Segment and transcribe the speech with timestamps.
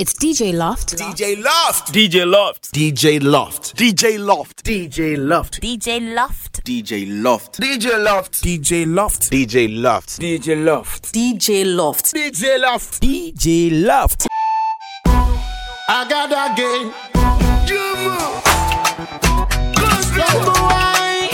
[0.00, 0.96] It's DJ Loft.
[0.96, 1.92] DJ Loft.
[1.92, 2.72] DJ Loft.
[2.72, 3.76] DJ Loft.
[3.76, 4.64] DJ Loft.
[4.64, 5.60] DJ Loft.
[5.60, 6.64] DJ Loft.
[6.64, 7.60] DJ Loft.
[7.60, 8.42] DJ Loft.
[8.42, 9.30] DJ Loft.
[9.30, 10.22] DJ Loft.
[10.22, 11.12] DJ Loft.
[11.12, 12.14] DJ Loft.
[12.14, 13.02] DJ Loft.
[13.02, 14.26] DJ Loft.
[15.06, 16.94] I got that game.
[20.00, 21.28] Stop the wine.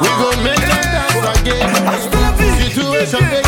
[0.00, 1.66] We gon' make them dance again.
[2.70, 3.41] Situation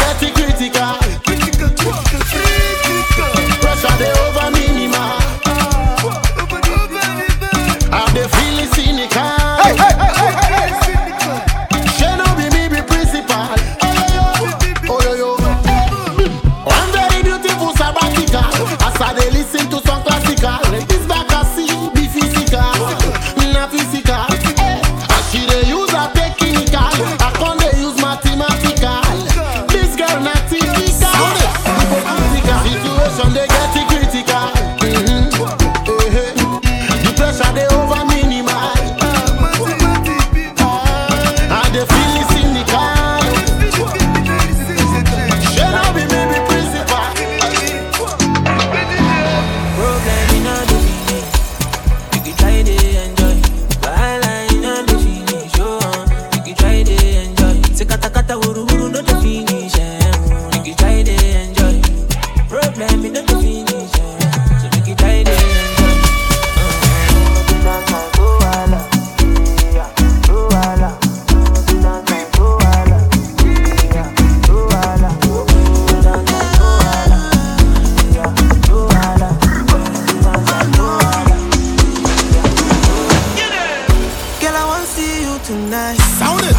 [85.15, 85.97] see you tonight.
[86.19, 86.57] Sound it.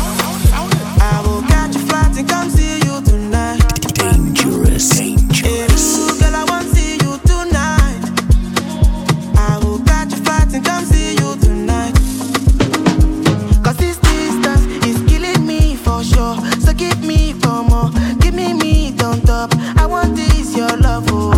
[1.02, 3.60] I will catch a flight and come see you tonight.
[3.94, 4.90] Dangerous.
[4.90, 5.86] Dangerous.
[5.98, 8.02] Ooh, girl, I want to see you tonight.
[9.38, 11.94] I will catch a flight and come see you tonight.
[13.64, 16.36] Cause this distance is killing me for sure.
[16.60, 17.90] So give me for more.
[18.20, 19.52] Give me meat on top.
[19.78, 21.06] I want this, your love.
[21.10, 21.35] Oh.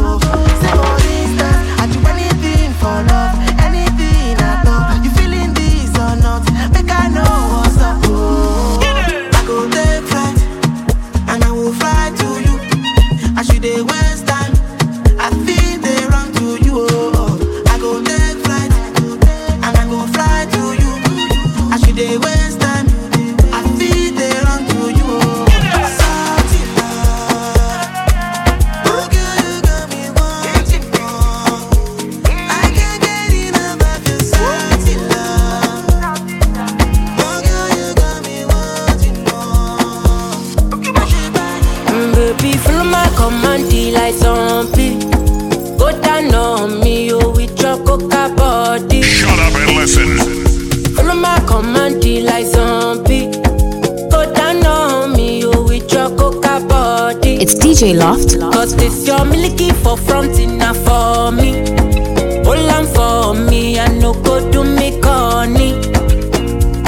[57.77, 58.39] DJ Loft.
[58.39, 61.51] Cause this your milky for front enough for me.
[62.43, 65.73] Hold on for me, I no go do me corny.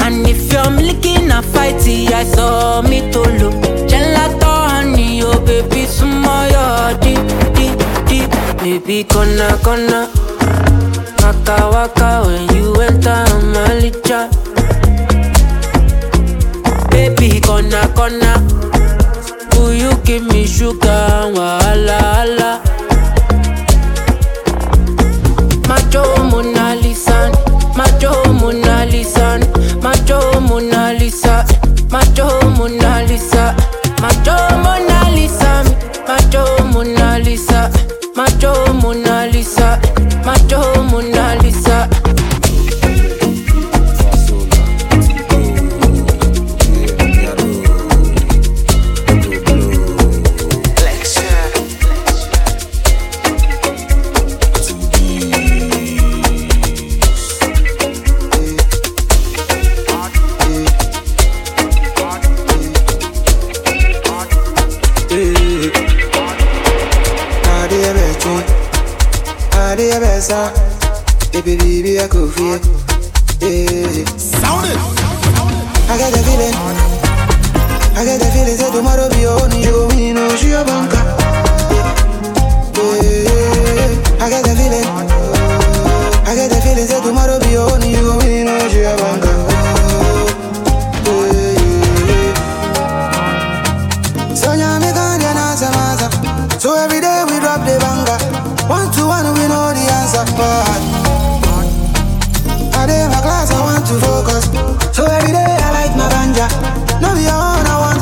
[0.02, 3.54] And if you're milky na fighty, I saw me to look.
[3.86, 7.14] Gelato honey, oh baby, sumo yo di
[7.54, 7.70] di
[8.08, 8.26] di.
[8.58, 10.10] Baby, gonna gonna.
[11.22, 13.22] Waka waka when you enter
[13.54, 14.26] my licha.
[16.90, 18.79] Baby, gonna gonna.
[19.80, 21.32] You give me sugar?
[21.32, 22.49] Wahala,
[78.50, 80.98] They say tomorrow be your own, you me no she a banker.
[82.74, 84.90] Yeah, I get the feeling.
[86.26, 86.82] I get the feeling.
[86.82, 89.30] Say tomorrow be your own, you me no she a banker.
[91.06, 91.62] Eh,
[96.58, 98.18] so every day we drop the banger.
[98.66, 100.26] One to one, we know the answer.
[100.34, 100.66] But
[102.74, 104.50] I did my class, I want to focus.
[104.90, 106.50] So every day I like my ganja.
[107.00, 107.59] No, be on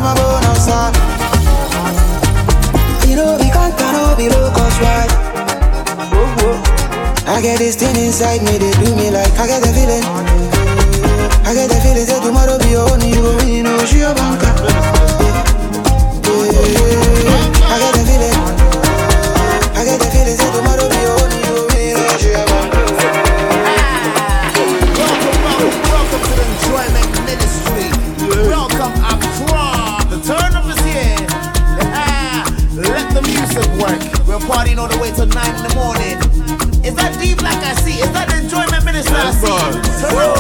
[0.09, 0.89] my bonus now.
[3.07, 5.05] You know we can't turn up below cause why?
[6.13, 6.53] Whoa.
[7.27, 10.05] I get this thing inside me, they do me like I get the feeling.
[11.45, 15.28] I get the feeling that tomorrow be on you, you know she a banker.
[34.79, 36.17] All the way till 9 in the morning.
[36.87, 37.99] Is that deep like I see?
[38.01, 39.47] Is that Enjoyment Ministry I see?
[39.47, 40.38] Turn up, turn up.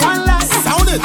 [0.00, 0.48] One line.
[0.64, 1.00] Sound it.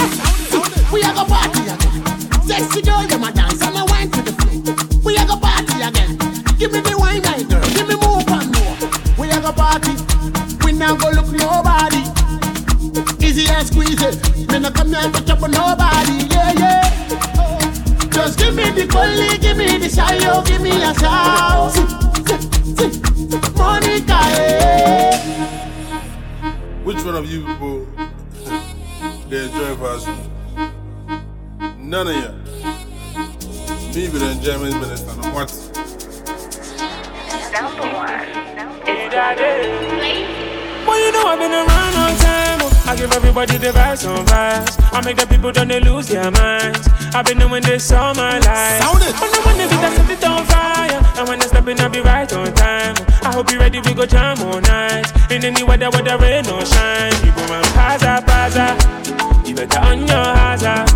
[0.92, 2.42] We are the party again.
[2.48, 4.76] Sexy girl, you my dance and I wine to the floor.
[5.04, 6.18] We are the party again.
[6.58, 7.64] Give me the wine, my girl.
[7.76, 8.76] Give me more and more.
[9.20, 9.94] We are the party.
[10.66, 12.04] We now go look nobody.
[13.26, 14.16] Easy and squeeze it.
[14.52, 16.28] Me no come here to chop on nobody.
[16.34, 16.84] Yeah, yeah.
[18.12, 21.76] Just give me the collie, give me the shy, oh, give me a shout.
[23.58, 25.20] Monica, eh.
[26.84, 27.86] Which one of you people
[29.36, 30.32] they enjoy fast food?
[31.80, 32.32] None of you.
[33.94, 35.14] Me be the enjoyment minister.
[35.16, 35.52] No what?
[40.88, 42.60] Well, you know I've been around all time.
[42.88, 44.78] I give everybody the vibes on vibes.
[44.94, 46.88] I make the people don't they lose their minds.
[47.14, 48.82] I've been doing this all my life.
[48.82, 49.16] Sound it.
[49.20, 51.02] Want the beat, I set it on fire.
[51.18, 52.96] And when I step in, I'll be right on time.
[53.24, 55.12] I hope you ready, we go jam all night.
[55.32, 57.14] In any weather, whether rain or shine.
[57.26, 59.48] You go and paza, paza.
[59.48, 60.90] You better on your hazard.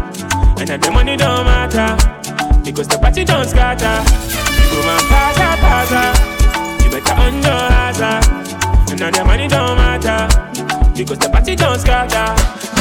[0.60, 1.96] And that the money don't matter.
[2.64, 3.98] Because the party don't scatter.
[4.60, 6.04] You go and paza, paza.
[6.84, 8.40] You better on your hazard.
[8.92, 10.28] And now the money don't matter
[10.98, 12.34] Because the party don't scatter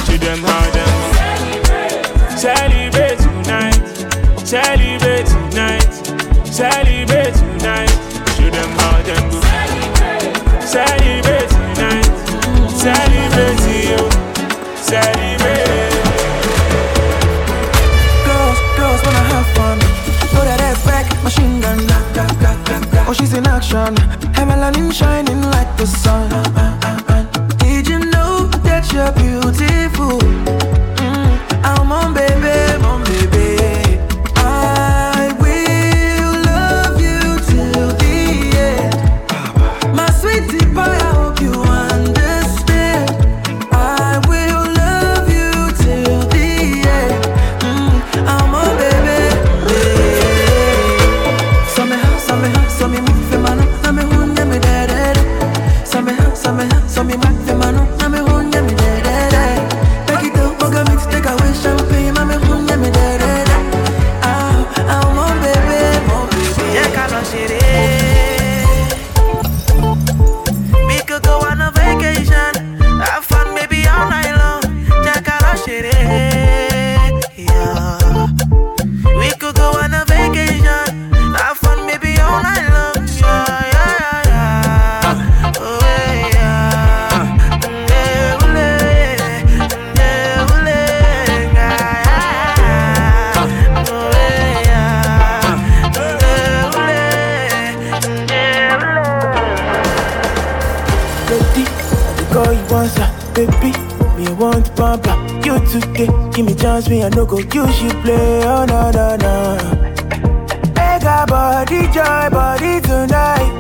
[0.07, 3.77] To them how them Celebrate tonight
[4.47, 5.93] Celebrate tonight
[6.47, 7.93] Celebrate tonight
[8.37, 9.41] To them how them go
[10.65, 11.58] Celebrate tonight
[14.89, 15.01] Girls,
[18.79, 19.79] girls wanna have fun.
[20.33, 21.77] That back, machine gun.
[23.07, 23.95] Oh, she's in action.
[24.35, 26.31] Her shining like the sun.
[27.59, 30.19] Did you know that you're beautiful?
[31.05, 33.08] Mm, I'm on baby, on
[103.47, 103.73] baby.
[104.17, 105.07] Me want up.
[105.45, 108.43] You today, give me chance, me I no go use you play.
[108.45, 109.35] Oh no no no.
[110.75, 113.55] Mega body, joy body tonight.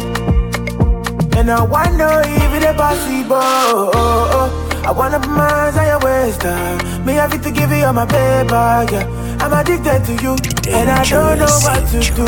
[1.36, 3.36] And I wonder if it's possible.
[3.36, 4.64] Oh, oh.
[4.84, 7.04] I wanna put my hands on your waist, uh.
[7.04, 9.38] Me have to give you all my paper, yeah.
[9.40, 10.32] I'm addicted to you,
[10.74, 12.26] and I don't know what to do.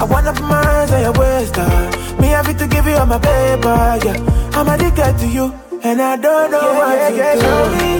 [0.00, 2.18] I wanna put my hands on your waist, uh.
[2.20, 4.16] Me have to give you all my paper, yeah.
[4.54, 7.40] I'm addicted to you, and I don't know what to do.
[7.40, 7.90] Show me,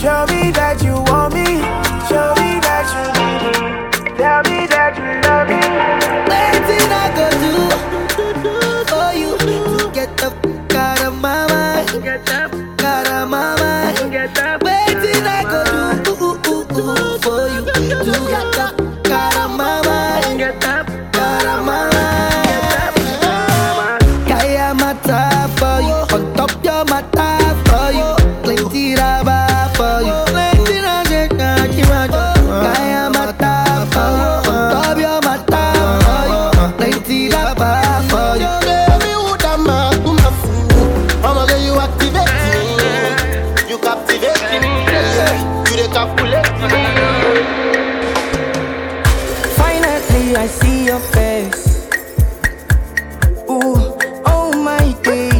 [0.00, 1.60] show me that you want me.
[2.08, 4.16] Show me that you need me.
[4.16, 5.60] Tell me that you love me.
[6.30, 7.54] Waiting I go do
[8.90, 12.02] for you to get the fuck out of my mind.
[12.02, 14.10] Get the fuck Out of my mind.
[14.12, 14.65] matter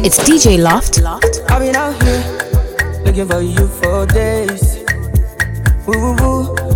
[0.07, 1.01] It's DJ Loft.
[1.51, 2.23] I've been out here
[3.03, 4.77] looking for you for days.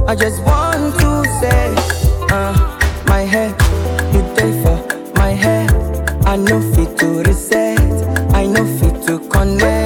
[0.05, 1.73] I just want to say,
[2.29, 3.51] uh, my head,
[4.13, 4.21] you
[4.61, 5.71] for my head.
[6.25, 7.79] I know fit to reset.
[8.35, 9.80] I know fit to connect.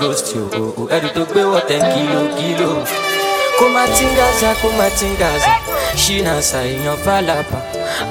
[0.00, 0.48] Ghost you.
[0.52, 0.88] o, o.
[0.94, 2.70] ẹrù tó gbé wọ̀ ten kilo kilo.
[3.58, 5.52] kó má tingaza kó má tingaza
[5.96, 7.58] ṣínà ṣàìyàn fàlàpà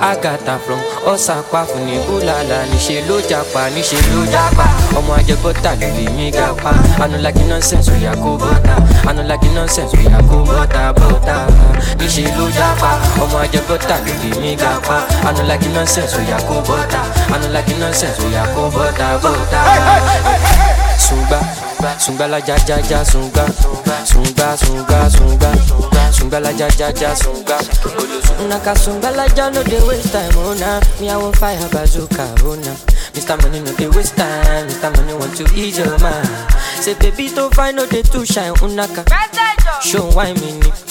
[0.09, 0.79] àgàtà from
[1.11, 2.57] ọ̀sàpá fún ní búlàlà.
[2.71, 4.65] Níṣẹ́ ló japa níṣẹ́ ló japa
[4.97, 6.71] ọmọ ajẹgbọ́ta ló lè mí ga pa.
[7.03, 8.75] Anulagi nonsense oya kó bọ́tà
[9.09, 11.35] anulagi nonsense oya kó bọ́tà bọ́tà
[11.99, 12.91] níṣẹ́ ló japa
[13.23, 14.97] ọmọ ajẹgbọ́ta ló lè mí ga pa.
[15.29, 17.01] Anulagi nonsense oya kó bọ́tà
[17.35, 19.59] anulagi nonsense oya kó bọ́tà bọ́tà.
[21.05, 21.39] Sungba,
[21.99, 23.45] sungba la ja ja ja sungba,
[24.05, 25.51] sungba sungba sungba,
[26.11, 27.57] sungba la ja ja ja sungba.
[28.49, 30.53] Naka sungba la ja no dey waste time oh
[30.99, 32.55] me I want fire bazooka oh.
[33.13, 33.41] Mr.
[33.41, 34.95] Money no dey waste time, Mr.
[34.95, 36.27] Money want to ease your mind.
[36.79, 39.03] Say baby to find no dey too shine unaka.
[39.81, 40.90] Show why me ni.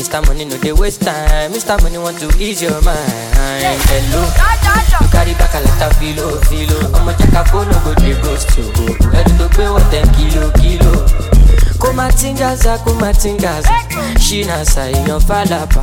[0.00, 0.26] Mr.
[0.26, 1.76] Money no dey waste time, Mr.
[1.82, 3.36] Money want to ease your mind.
[3.36, 4.24] Hello.
[5.00, 6.78] You carry back a lot of filo, filo.
[6.96, 8.64] Ọmọ jẹ́ ká fóònù go dey ghost you.
[9.18, 10.92] Ẹni tó gbé wọ̀ ten kilo, kilo.
[11.78, 13.68] Kó má tingaza, kó má tingaza.
[14.18, 15.82] Ṣínà ṣàìyàn fàlàpà.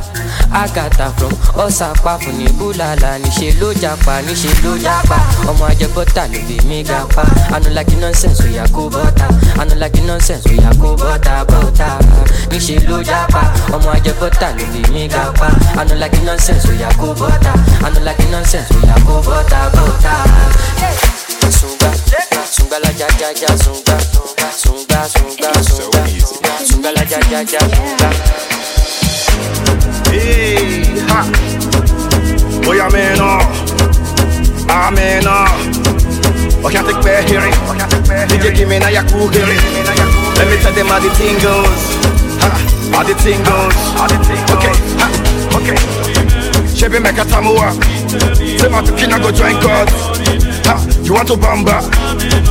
[0.52, 1.32] Àgàtà from
[1.64, 3.18] ọ̀sàpá fún ní búlàlà.
[3.22, 5.16] Níṣẹ́ ló japa, níṣẹ́ ló japa.
[5.50, 7.22] Ọmọ ajẹgbọ́ta ló lè mí ga pa.
[7.54, 9.26] Anulagi nonsense oya kó bọ́tà.
[9.60, 11.88] Anulagi nonsense oya kó bọ́tà bọ́tà.
[12.50, 13.42] Níṣẹ́ japa.
[13.74, 15.48] Ọmọ ajẹgbọ́ta ló lè mí ga pa.
[15.80, 17.52] Anulagi nonsense oya kó bọ́tà.
[17.86, 20.14] Anulagi nonsense oya kó bọ́tà bọ́tà.
[21.58, 21.90] Sunga,
[22.58, 23.96] sunga la ja ja ja sunga,
[24.56, 28.10] sunga sunga sunga, sunga la ja ja ja sunga.
[30.10, 31.24] Hey, ha.
[32.62, 33.44] Boy, I'm in awe.
[34.68, 35.48] I'm in awe.
[36.64, 37.52] Oh, can't take bad hearing.
[38.28, 39.60] DJ give me now your cool hearing.
[40.36, 41.82] Let me tell them how the thing goes.
[42.42, 42.48] Ha,
[42.92, 43.76] how the thing goes.
[44.54, 45.06] Okay, ha,
[45.56, 45.76] okay.
[46.74, 47.72] Shebi make a tamua.
[48.58, 49.88] Say my tukina go join God.
[50.66, 50.76] Ha,
[51.08, 51.80] You want to bamba?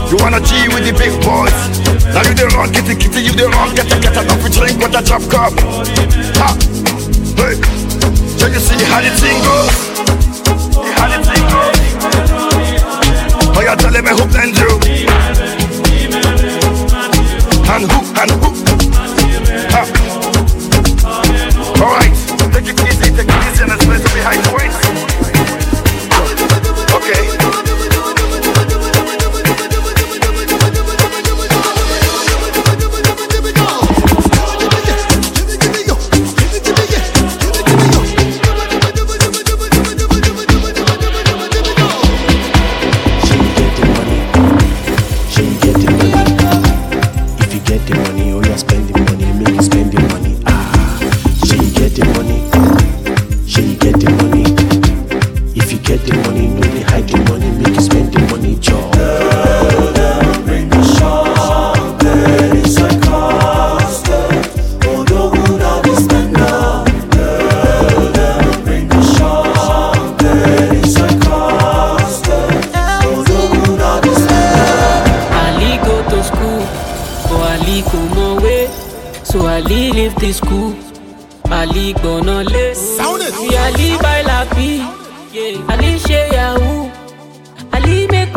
[0.09, 1.53] You wanna G with the big boys?
[2.09, 4.81] Now you the wrong, kitty kitty, you the wrong, get a get a coffee drink
[4.81, 5.53] with a drop cup.
[6.41, 6.57] Ha!
[7.37, 7.53] Hey!
[8.33, 9.69] So you see how the thing goes?
[10.97, 11.77] How the thing goes?
[13.53, 14.73] Oh, you tell me who blend you?
[17.69, 18.49] And who, and who?
[19.69, 19.85] Ha!
[21.77, 22.16] Alright,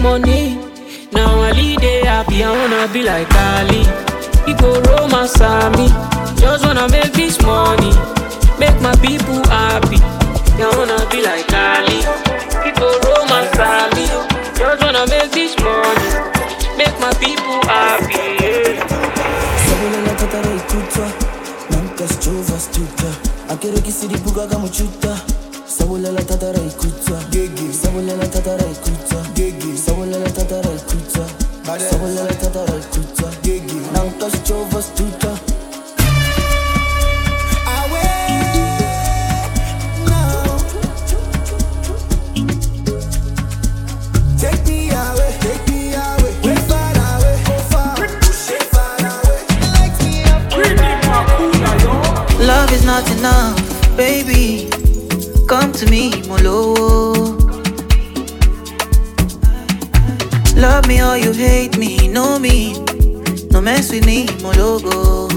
[0.02, 0.56] money.
[1.12, 2.42] Now I Ali they happy.
[2.44, 3.84] I wanna be like Ali.
[4.58, 5.40] Go romance
[5.76, 5.88] me.
[6.40, 7.92] Just wanna make this money.
[8.58, 9.98] Make my people happy.
[10.60, 12.00] I wanna be like Ali.
[12.78, 13.56] Go romance
[13.96, 14.06] me.
[14.58, 16.10] Just wanna make this money.
[16.76, 18.14] Make my people happy.
[18.44, 19.00] Yeah.
[25.90, 27.74] Sabulela tatara ikuta Nankas chova stuta Akere kisiri buga kama chuta
[28.26, 29.76] tatara ikuta Gigi.
[29.76, 31.24] Sabulela tatara ikuta Gigi Sabulela tatara ikuta
[31.90, 35.38] Sabulela tatara ikuta Gigi Nankas chova stuta
[44.38, 49.40] Take me away, take me away, way far away, go far, way far away.
[49.74, 50.42] Light me up,
[52.40, 53.56] Love is not enough,
[53.96, 54.89] baby.
[55.50, 56.74] Come to me, Molo.
[60.54, 62.74] Love me or you hate me, know me.
[63.50, 65.28] No mess with me, Mologo.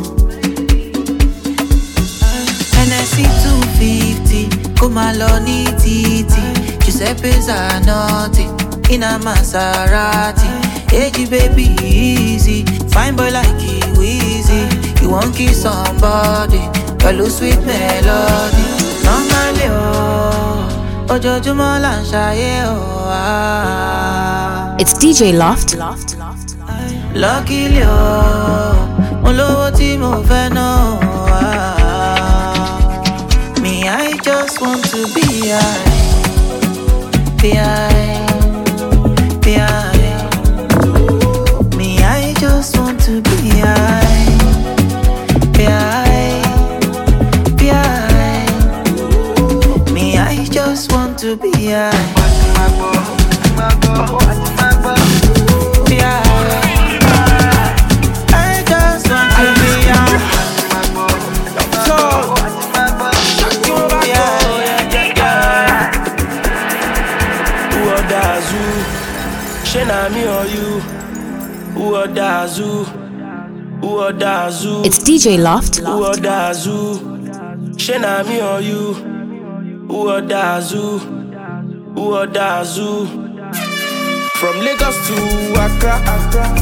[2.86, 5.46] NSC 250, come along,
[5.82, 6.78] titi.
[6.86, 8.46] Giuseppe Zanotti,
[8.92, 10.46] in a Maserati.
[10.92, 12.64] Hey, baby, easy.
[12.90, 14.62] Fine boy like you, easy.
[15.02, 16.62] You won't kiss somebody,
[17.02, 18.74] pẹ̀lú sweet melody.
[19.70, 22.54] Oh, ojoojúmọ́ là ń ṣayé,
[23.10, 24.82] ah.
[24.82, 25.70] It's DJ Loft.
[27.24, 28.74] Luckily, oh,
[29.24, 30.68] mo lówó tí mo fẹ́ ná,
[31.38, 32.68] ah.
[33.62, 35.84] Me, I just want to be high,
[37.42, 38.03] be high,
[74.86, 75.78] It's DJ Loft.
[75.78, 76.04] Who
[78.28, 78.94] me or you?
[79.88, 80.10] Who?
[81.96, 83.06] Who?
[84.36, 85.16] From Lagos to
[85.54, 86.04] Accra,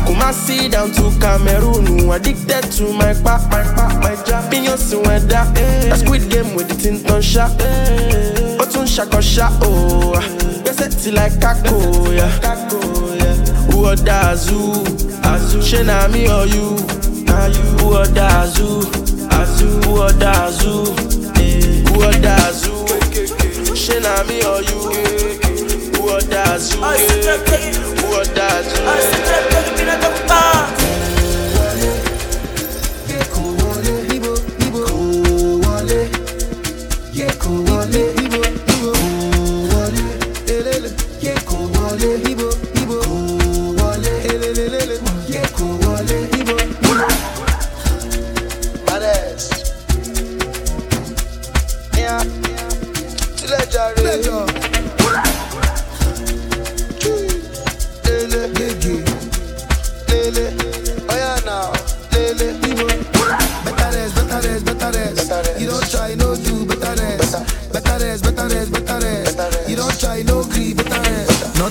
[0.05, 4.45] Kumasi down to Cameroon, addicted to my pa, my pa, my jam.
[4.45, 5.95] Opinions in a eh.
[5.95, 7.49] squid game with the tin ton shot.
[8.59, 10.21] Otun shako shot, oh, ah.
[10.63, 12.29] yes it's like kako, yeah.
[13.71, 13.85] Who
[17.35, 18.81] order zoo?
[18.91, 19.81] Shey na me or you?
[19.81, 20.79] Who order zoo?
[21.39, 22.75] Eh, who order zoo?
[22.81, 23.75] Who order zoo?
[23.75, 24.79] Shey na me or you?
[25.93, 26.81] Who order zoo?
[26.81, 28.83] Who order zoo?
[30.27, 30.80] Pleasure.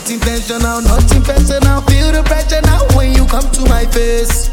[0.00, 1.82] Not intentional, not intentional.
[1.82, 4.48] Feel the pressure now when you come to my face.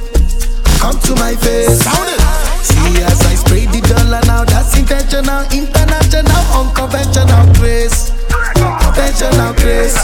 [0.83, 1.79] Come to my face.
[1.87, 2.19] Sound it.
[2.67, 8.11] See as I spray the dollar now, that's intentional, international, unconventional grace.
[8.27, 9.95] Conventional grace.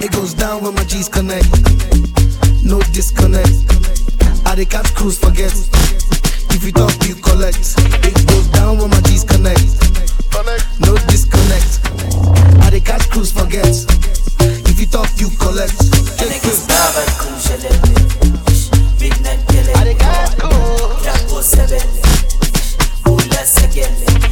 [0.00, 1.52] It goes down when my G's connect.
[2.64, 3.52] No disconnect.
[4.48, 5.52] I the catch cruise forget.
[6.48, 7.76] If you talk, you collect.
[8.08, 9.68] It goes down when my G's connect.
[10.80, 11.84] No disconnect.
[12.64, 14.13] I the catch cruise forget.
[14.76, 15.70] If you talk, you collect.
[16.18, 16.66] Check this.
[23.06, 24.23] On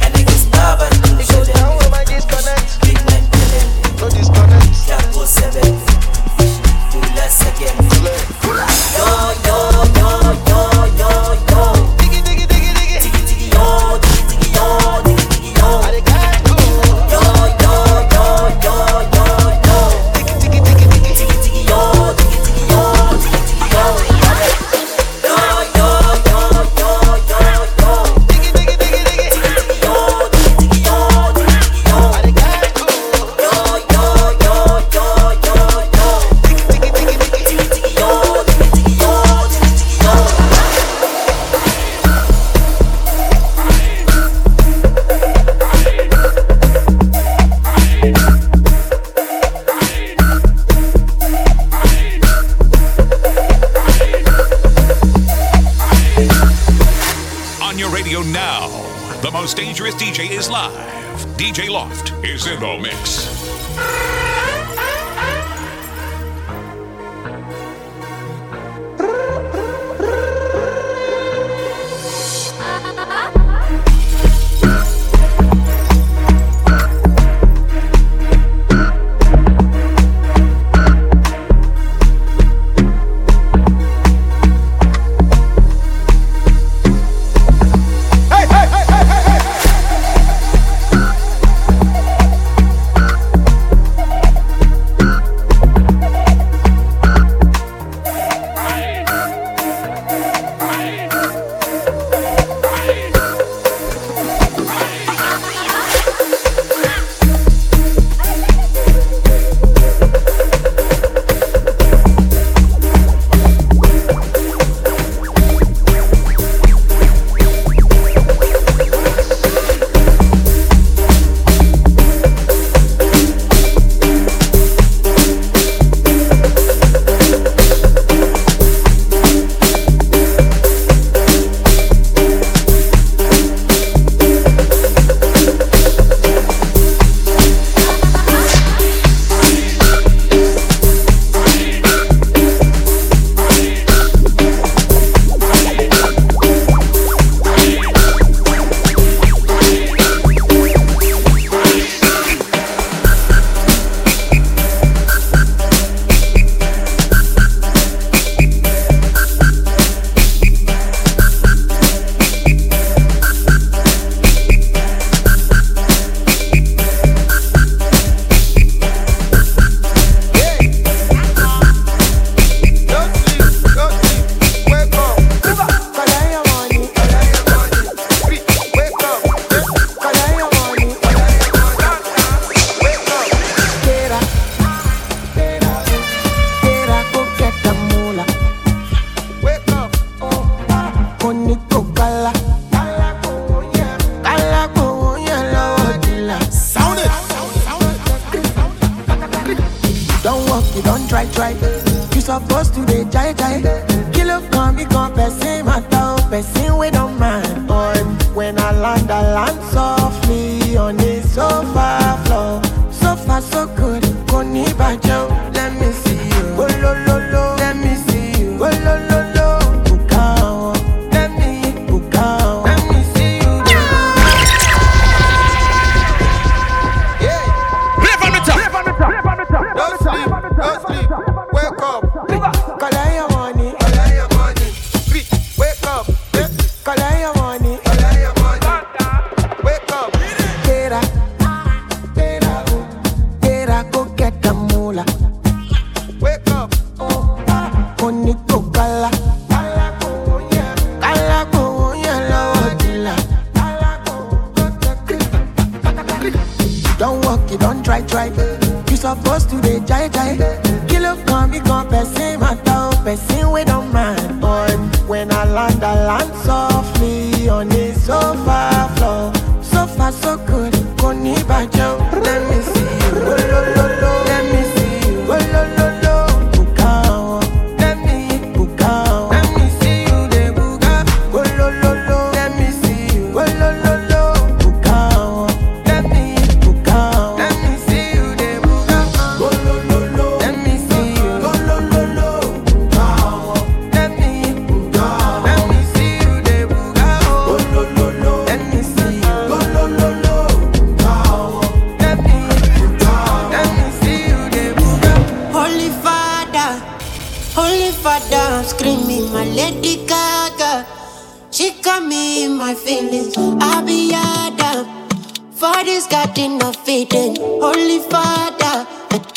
[316.33, 317.35] body no feeding.
[317.39, 318.87] Holy Father,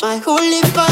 [0.01, 0.86] my holy Father.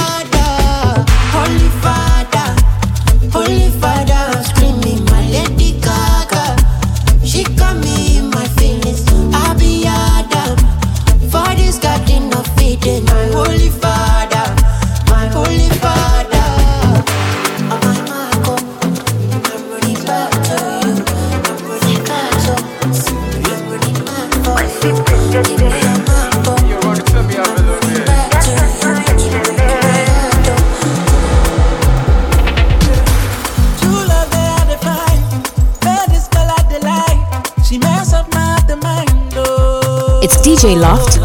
[40.65, 41.24] We Loft.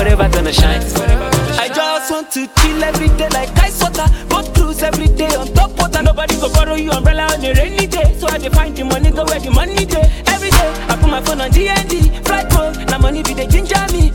[0.00, 0.80] forever gonna shine.
[1.60, 4.06] I just want to chill every day like ice water.
[4.30, 6.02] Go cruise every day on top water.
[6.02, 8.16] Nobody go borrow you umbrella on a rainy day.
[8.18, 10.10] So I define the money, go where the money day.
[10.26, 12.08] Every day I put my phone on D and D.
[12.24, 14.09] Flight mode, now money be the ginger me.